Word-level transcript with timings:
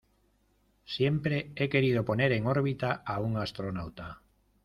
Siempre 0.83 1.51
he 1.55 1.69
querido 1.69 2.03
poner 2.03 2.31
en 2.31 2.47
órbita 2.47 3.03
a 3.05 3.19
un 3.19 3.37
astronauta. 3.37 4.23